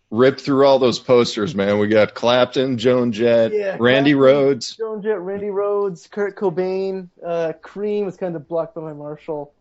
[0.09, 1.79] rip through all those posters, man.
[1.79, 4.55] We got Clapton, Joan Jett, Yeah, Randy Clapton.
[4.55, 4.77] Rhoads.
[4.77, 9.53] Joan Jett, Randy Rhoads, Kurt Cobain, uh, Cream was kind of blocked by my Marshall.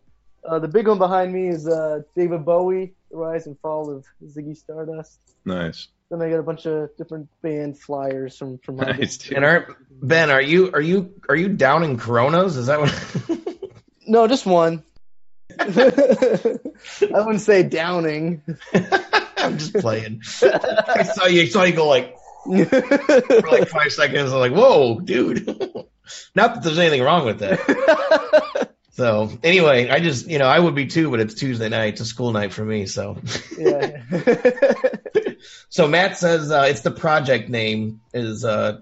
[0.43, 4.05] Uh, the big one behind me is uh, David Bowie, The Rise and Fall of
[4.23, 5.19] Ziggy Stardust.
[5.45, 5.87] Nice.
[6.09, 9.75] Then I got a bunch of different band flyers from from my Nice, and are
[9.91, 12.55] Ben, are you are you are you downing Coronas?
[12.55, 13.39] Is that what?
[14.09, 14.83] No, just one.
[15.59, 16.59] I
[17.11, 18.41] wouldn't say downing.
[19.37, 20.21] I'm just playing.
[20.41, 24.31] I saw you I saw you go like for like five seconds.
[24.31, 25.45] I'm like, whoa, dude.
[26.35, 28.66] Not that there's anything wrong with that.
[28.97, 31.93] So anyway, I just you know I would be too, but it's Tuesday night.
[31.93, 32.87] It's a school night for me.
[32.87, 33.19] So
[33.55, 34.01] yeah.
[35.69, 38.81] so Matt says uh, it's the project name is uh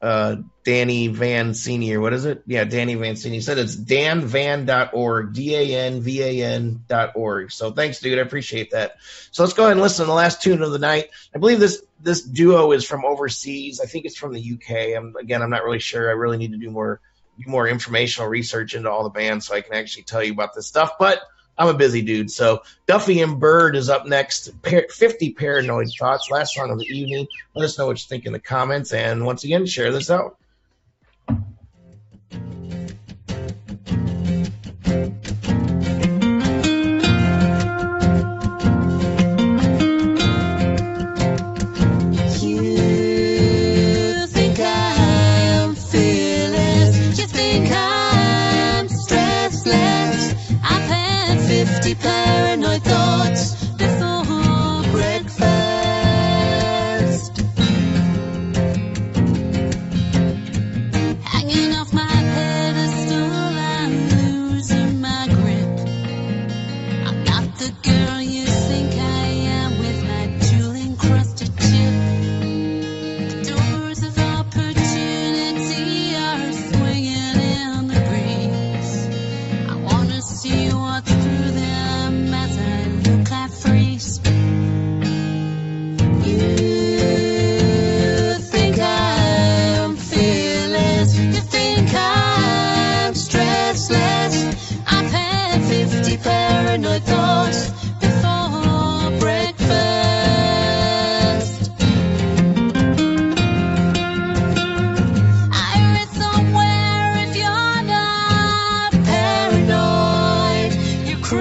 [0.00, 2.00] uh Danny Van Senior.
[2.00, 2.42] What is it?
[2.46, 3.34] Yeah, Danny Van Senior.
[3.34, 7.52] He said it's danvan.org, D A N V A N dot org.
[7.52, 8.18] So thanks, dude.
[8.18, 8.96] I appreciate that.
[9.30, 11.10] So let's go ahead and listen to the last tune of the night.
[11.34, 13.78] I believe this this duo is from overseas.
[13.82, 14.96] I think it's from the UK.
[14.96, 16.08] I'm again, I'm not really sure.
[16.08, 17.02] I really need to do more
[17.38, 20.54] do more informational research into all the bands so I can actually tell you about
[20.54, 20.92] this stuff.
[20.98, 21.20] But
[21.56, 22.30] I'm a busy dude.
[22.30, 24.60] So Duffy and Bird is up next.
[24.62, 27.26] Par- 50 Paranoid Thoughts, last song of the evening.
[27.54, 28.92] Let us know what you think in the comments.
[28.92, 30.36] And once again, share this out.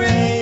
[0.04, 0.33] rain.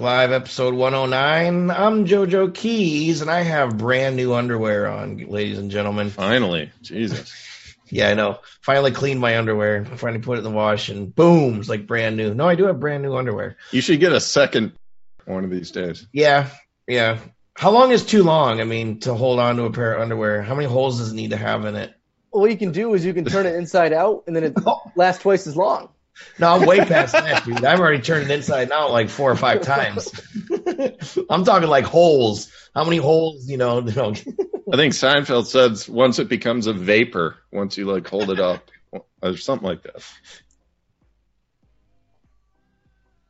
[0.00, 1.70] Indie Live, episode 109.
[1.70, 6.10] I'm JoJo Keys, and I have brand new underwear on, ladies and gentlemen.
[6.10, 7.32] Finally, Jesus.
[7.92, 8.38] Yeah, I know.
[8.60, 9.84] Finally cleaned my underwear.
[9.84, 12.32] Finally put it in the wash, and boom, it's like brand new.
[12.32, 13.56] No, I do have brand new underwear.
[13.72, 14.74] You should get a second
[15.24, 16.06] one of these days.
[16.12, 16.50] Yeah,
[16.86, 17.18] yeah.
[17.56, 18.60] How long is too long?
[18.60, 20.40] I mean, to hold on to a pair of underwear.
[20.40, 21.92] How many holes does it need to have in it?
[22.30, 24.52] Well, what you can do is you can turn it inside out, and then it
[24.64, 24.82] oh.
[24.94, 25.88] lasts twice as long.
[26.38, 27.64] No, I'm way past that, dude.
[27.64, 30.10] I've already turned it inside out like four or five times.
[31.28, 32.50] I'm talking like holes.
[32.74, 33.48] How many holes?
[33.48, 34.14] You know, you know.
[34.72, 38.70] I think Seinfeld says once it becomes a vapor, once you like hold it up,
[39.22, 40.02] or something like that.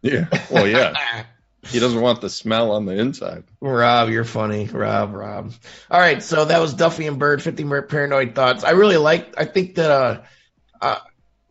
[0.03, 0.26] Yeah.
[0.50, 1.24] Well, yeah.
[1.66, 3.44] He doesn't want the smell on the inside.
[3.61, 4.66] Rob, you're funny.
[4.66, 5.53] Rob, Rob.
[5.90, 8.64] All right, so that was Duffy and Bird, 50 Mer- Paranoid Thoughts.
[8.64, 10.22] I really like, I think that, uh,
[10.81, 10.98] uh,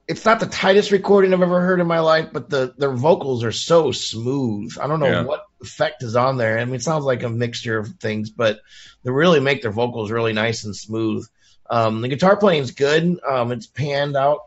[0.09, 3.43] it's not the tightest recording I've ever heard in my life, but the their vocals
[3.43, 4.75] are so smooth.
[4.81, 5.23] I don't know Yeah.
[5.23, 6.57] what effect is on there.
[6.57, 8.59] I mean, it sounds like a mixture of things, but
[9.03, 11.27] they really make their vocals really nice and smooth.
[11.69, 13.19] Um, the guitar playing's good.
[13.23, 14.39] Um, it's panned out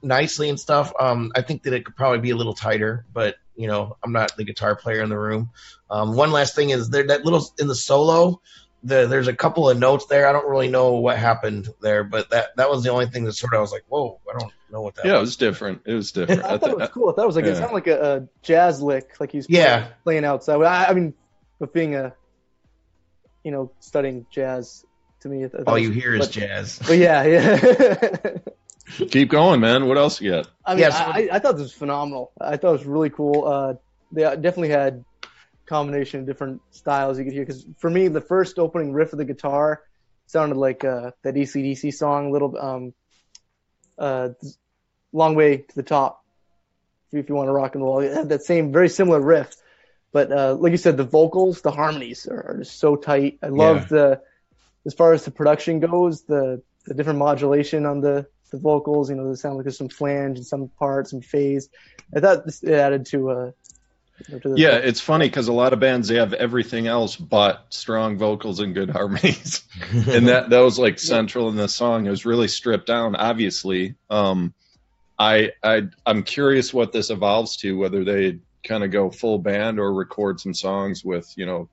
[0.00, 0.92] nicely and stuff.
[0.98, 4.12] Um, I think that it could probably be a little tighter, but you know, I'm
[4.12, 5.50] not the guitar player in the room.
[5.90, 8.40] Um, one last thing is there that little in the solo.
[8.82, 10.26] The, there's a couple of notes there.
[10.26, 13.34] I don't really know what happened there, but that that was the only thing that
[13.34, 15.04] sort of I was like, whoa, I don't know what that.
[15.04, 15.28] Yeah, it was.
[15.30, 15.82] was different.
[15.84, 16.44] It was different.
[16.44, 17.10] I I thought it was cool.
[17.10, 19.88] I thought it was like it sounded like a, a jazz lick, like he's Yeah.
[20.04, 20.62] playing outside.
[20.62, 21.12] I, I mean,
[21.58, 22.14] with being a,
[23.44, 24.84] you know, studying jazz,
[25.20, 26.78] to me, All it you was- hear is jazz.
[26.86, 28.38] But yeah, yeah.
[29.10, 29.86] Keep going, man.
[29.86, 30.48] What else you got?
[30.64, 32.32] I mean, Yeah, so- I, I thought this was phenomenal.
[32.40, 33.46] I thought it was really cool.
[33.46, 33.74] Uh,
[34.10, 35.04] they definitely had
[35.70, 37.46] combination of different styles you could hear.
[37.46, 39.82] Because for me, the first opening riff of the guitar
[40.26, 42.92] sounded like uh, that AC/DC song, little um,
[43.96, 44.30] uh,
[45.12, 46.24] "Long Way to the Top."
[47.12, 49.54] If you want to rock and roll, it had that same very similar riff.
[50.12, 53.38] But uh, like you said, the vocals, the harmonies are, are just so tight.
[53.42, 54.20] I love the,
[54.86, 59.08] as far as the production goes, the the different modulation on the the vocals.
[59.08, 61.68] You know, they sound like there's some flange in some parts, some phase.
[62.14, 63.50] I thought this it added to uh
[64.28, 68.60] Yeah, it's funny because a lot of bands they have everything else but strong vocals
[68.60, 69.62] and good harmonies,
[69.92, 72.06] and that that was like central in the song.
[72.06, 73.16] It was really stripped down.
[73.16, 74.54] Obviously, um,
[75.18, 79.80] I I I'm curious what this evolves to, whether they kind of go full band
[79.80, 81.68] or record some songs with you know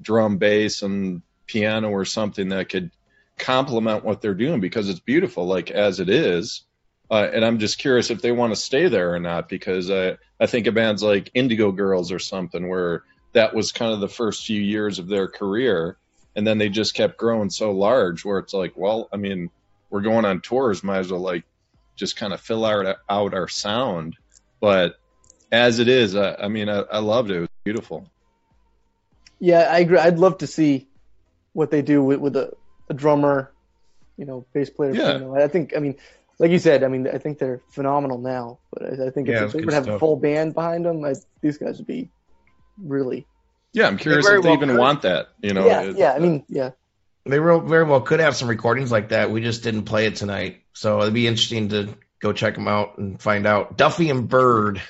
[0.00, 2.90] drum, bass, and piano or something that could
[3.38, 6.64] complement what they're doing because it's beautiful, like as it is.
[7.10, 10.16] Uh, and I'm just curious if they want to stay there or not because I
[10.38, 13.02] I think of bands like Indigo Girls or something where
[13.32, 15.96] that was kind of the first few years of their career,
[16.36, 19.50] and then they just kept growing so large where it's like, well, I mean,
[19.90, 21.44] we're going on tours, might as well like
[21.96, 24.16] just kind of fill out out our sound.
[24.60, 24.98] But
[25.50, 27.36] as it is, I, I mean, I, I loved it.
[27.36, 28.08] It was beautiful.
[29.40, 29.98] Yeah, I agree.
[29.98, 30.86] I'd love to see
[31.54, 32.52] what they do with, with a,
[32.88, 33.50] a drummer,
[34.16, 34.94] you know, bass player.
[34.94, 35.18] Yeah.
[35.18, 35.34] piano.
[35.34, 35.96] I think, I mean,
[36.40, 38.58] like you said, I mean, I think they're phenomenal now.
[38.72, 40.00] But I, I think Yeah, if they would have a stuff.
[40.00, 42.10] full band behind them, I, these guys would be
[42.76, 43.26] really.
[43.72, 44.78] Yeah, I'm curious very if they well even could.
[44.78, 45.28] want that.
[45.42, 46.12] You know, yeah, it- yeah.
[46.12, 46.70] I mean, yeah.
[47.26, 49.30] They real, very well could have some recordings like that.
[49.30, 52.96] We just didn't play it tonight, so it'd be interesting to go check them out
[52.96, 53.76] and find out.
[53.76, 54.80] Duffy and Bird.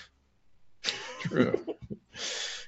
[1.21, 1.59] True.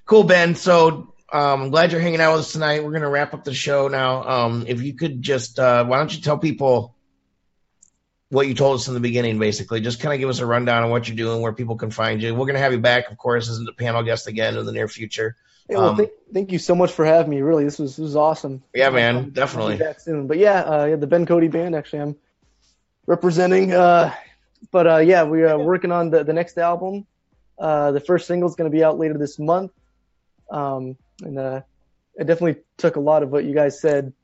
[0.05, 0.57] Cool, Ben.
[0.57, 2.83] So um, I'm glad you're hanging out with us tonight.
[2.85, 4.29] We're going to wrap up the show now.
[4.29, 6.95] Um, if you could just, uh, why don't you tell people
[8.33, 9.83] what you told us in the beginning, basically?
[9.83, 12.23] Just kind of give us a rundown on what you're doing, where people can find
[12.23, 12.35] you.
[12.35, 14.73] We're going to have you back, of course, as a panel guest again in the
[14.73, 15.37] near future.
[15.69, 17.43] Hey, well, Um, thank, thank you so much for having me.
[17.43, 18.63] Really, this was this was awesome.
[18.75, 19.77] Yeah, man, definitely.
[19.77, 20.29] back soon.
[20.29, 21.77] But yeah, uh, yeah, the Ben Cody band.
[21.77, 22.17] Actually, I'm
[23.07, 23.75] representing.
[23.75, 24.15] Uh,
[24.71, 27.07] but uh, yeah, we are working on the the next album.
[27.59, 29.73] Uh, the first single is going to be out later this month.
[30.51, 31.61] Um, and uh,
[32.19, 34.15] I definitely took a lot of what you guys said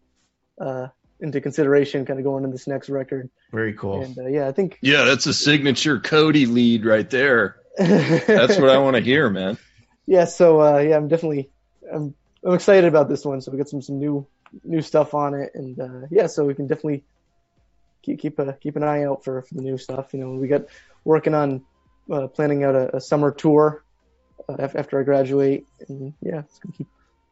[0.58, 0.88] uh,
[1.20, 3.28] into consideration, kind of going into this next record.
[3.52, 4.02] Very cool.
[4.02, 7.56] And uh, yeah, I think Yeah, that's a signature Cody lead right there.
[7.78, 9.58] That's what I want to hear, man.
[10.06, 11.50] yeah, so uh, yeah, I'm definitely
[11.92, 12.14] I'm
[12.44, 13.40] I'm excited about this one.
[13.40, 14.26] So we got some some new
[14.64, 17.04] new stuff on it, and uh, yeah, so we can definitely
[18.02, 20.12] keep keep a keep an eye out for, for the new stuff.
[20.12, 20.62] You know, we got
[21.04, 21.64] working on
[22.10, 23.84] uh, planning out a, a summer tour
[24.48, 26.86] uh, after I graduate, and yeah, it's gonna keep.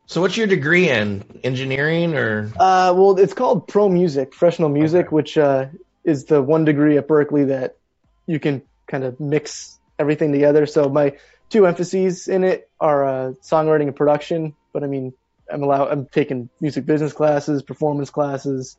[0.07, 1.25] So, what's your degree in?
[1.43, 2.53] Engineering or?
[2.59, 5.15] Uh, well, it's called Pro Music, Professional Music, Okay.
[5.15, 5.67] which uh,
[6.05, 7.77] is the one degree at Berklee that
[8.27, 10.67] you can kind of mix everything together.
[10.67, 11.17] So my
[11.51, 14.55] two emphases in it are uh, songwriting and production.
[14.73, 15.13] But I mean,
[15.51, 15.89] I'm allowed.
[15.91, 18.77] I'm taking music business classes, performance classes,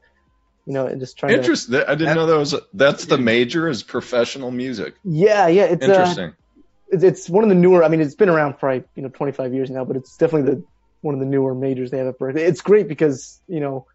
[0.66, 1.38] you know, and just trying to.
[1.40, 1.76] Interesting.
[1.88, 4.96] I didn't know that was that's the major is professional music.
[5.04, 6.34] Yeah, yeah, it's uh, Interesting.
[6.90, 7.84] it's, it's one of the newer.
[7.84, 10.56] I mean, it's been around for probably you know 25 years now, but it's definitely
[10.56, 10.64] the
[11.02, 12.38] one of the newer majors they have at Berklee.
[12.38, 13.88] It's great because you know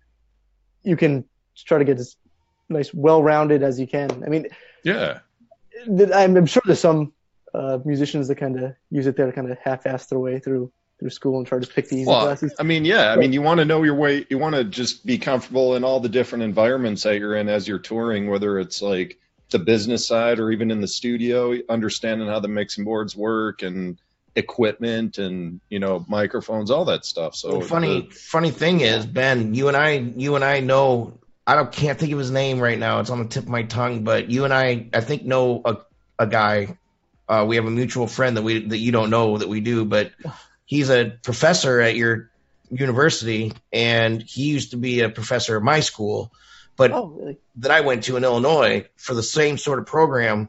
[0.82, 1.24] you can
[1.56, 2.16] try to get as
[2.68, 4.22] nice, well-rounded as you can.
[4.24, 4.46] I mean,
[4.84, 5.20] Yeah.
[5.86, 7.12] I'm sure there's some
[7.54, 10.72] uh, musicians that kind of use it there to kind of half-ass their way through
[10.98, 12.54] through school and try to pick the easy Well, classes.
[12.60, 13.12] I mean, yeah.
[13.12, 14.24] I mean, you want to know your way.
[14.30, 17.66] You want to just be comfortable in all the different environments that you're in as
[17.66, 19.18] you're touring, whether it's like
[19.50, 24.00] the business side or even in the studio, understanding how the mixing boards work and
[24.34, 27.34] equipment and you know microphones, all that stuff.
[27.34, 31.54] So Well, funny funny thing is, Ben, you and I you and I know I
[31.54, 33.00] don't can't think of his name right now.
[33.00, 35.76] It's on the tip of my tongue, but you and I I think know a
[36.18, 36.78] a guy.
[37.28, 39.84] Uh, we have a mutual friend that we that you don't know that we do,
[39.84, 40.12] but
[40.66, 42.30] he's a professor at your
[42.70, 46.32] university, and he used to be a professor at my school,
[46.76, 47.38] but Oh, really?
[47.56, 50.48] that I went to in Illinois for the same sort of program.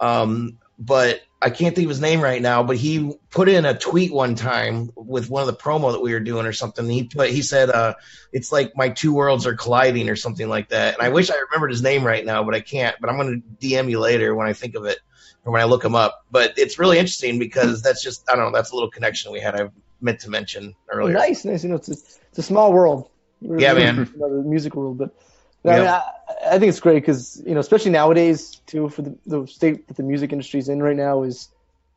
[0.00, 2.62] Um, but I can't think of his name right now.
[2.64, 6.12] But he put in a tweet one time with one of the promo that we
[6.12, 6.88] were doing or something.
[6.88, 7.94] He put he said, uh,
[8.32, 10.94] "It's like my two worlds are colliding" or something like that.
[10.94, 12.96] And I wish I remembered his name right now, but I can't.
[13.00, 14.98] But I'm going to DM you later when I think of it
[15.44, 16.24] or when I look him up.
[16.30, 18.56] But it's really interesting because that's just I don't know.
[18.58, 19.54] That's a little connection we had.
[19.60, 19.70] I
[20.00, 21.14] meant to mention earlier.
[21.14, 21.62] Nice, nice.
[21.62, 23.08] You know, it's a, it's a small world.
[23.40, 24.12] We're- Yeah, man.
[24.18, 25.10] The music world, but
[25.64, 26.02] but I, mean, I,
[26.54, 29.96] I think it's great because you know, especially nowadays too, for the, the state that
[29.96, 31.48] the music industry's in right now, is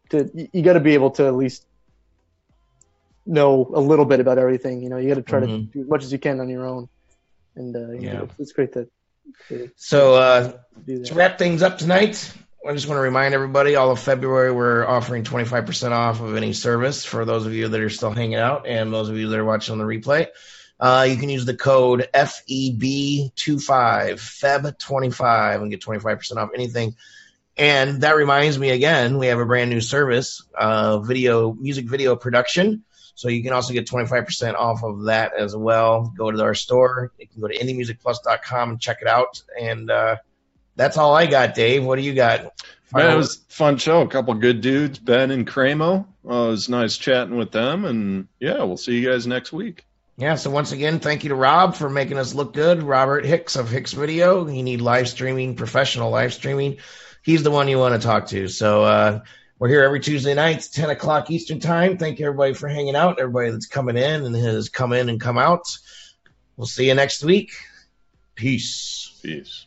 [0.09, 1.66] to you, you got to be able to at least
[3.26, 4.82] know a little bit about everything.
[4.82, 5.72] You know, you got to try to Mhm.
[5.72, 6.89] do as much as you can on your own,
[7.55, 8.14] and uh, you Yeah.
[8.14, 8.89] know, it's, it's great that.
[9.49, 10.53] to So uh,
[11.05, 12.34] To wrap things up tonight,
[12.68, 16.53] I just want to remind everybody all of February we're offering 25% off of any
[16.53, 19.39] service for those of you that are still hanging out and those of you that
[19.39, 20.28] are watching on the replay.
[20.82, 23.32] Uh, you can use the code FEB25,
[24.18, 26.96] FEB25, and get 25% off anything.
[27.56, 32.16] And that reminds me again, we have a brand new service, uh, video, music video
[32.16, 32.84] production.
[33.14, 36.12] So you can also get 25% off of that as well.
[36.18, 37.12] Go to our store.
[37.20, 39.44] You can go to indiemusicplus.com and check it out.
[39.62, 40.16] And, uh,
[40.76, 41.84] that's all I got, Dave.
[41.84, 42.54] What do you got?
[42.94, 44.02] Man, it was a fun show.
[44.02, 46.08] A couple good dudes, Ben and Craymo.
[46.28, 49.86] Uh, it was nice chatting with them, and yeah, we'll see you guys next week.
[50.22, 52.84] Yeah, so once again, thank you to Rob for making us look good.
[52.84, 54.48] Robert Hicks of Hicks Video.
[54.48, 56.78] You need live streaming, professional live streaming.
[57.24, 58.48] He's the one you want to talk to.
[58.48, 59.22] So uh,
[59.58, 61.98] we're here every Tuesday nights, 10 o'clock Eastern Time.
[61.98, 65.20] Thank you, everybody, for hanging out, everybody that's coming in and has come in and
[65.20, 65.76] come out.
[66.56, 67.54] We'll see you next week.
[68.36, 69.20] Peace.
[69.24, 69.66] Peace.